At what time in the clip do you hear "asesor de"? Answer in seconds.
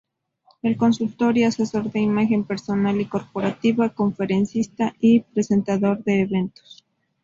1.43-1.99